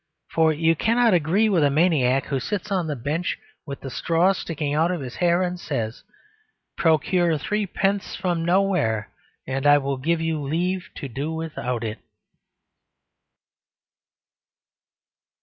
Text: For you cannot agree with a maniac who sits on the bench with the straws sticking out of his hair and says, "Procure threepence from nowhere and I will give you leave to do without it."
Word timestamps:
For 0.31 0.51
you 0.51 0.75
cannot 0.75 1.13
agree 1.13 1.47
with 1.47 1.63
a 1.63 1.69
maniac 1.69 2.25
who 2.25 2.39
sits 2.39 2.71
on 2.71 2.87
the 2.87 2.95
bench 2.95 3.37
with 3.67 3.81
the 3.81 3.91
straws 3.91 4.39
sticking 4.39 4.73
out 4.73 4.89
of 4.89 4.99
his 5.01 5.17
hair 5.17 5.43
and 5.43 5.59
says, 5.59 6.01
"Procure 6.75 7.37
threepence 7.37 8.15
from 8.15 8.43
nowhere 8.43 9.11
and 9.45 9.67
I 9.67 9.77
will 9.77 9.97
give 9.97 10.19
you 10.19 10.41
leave 10.41 10.89
to 10.95 11.07
do 11.07 11.31
without 11.31 11.83
it." 11.83 11.99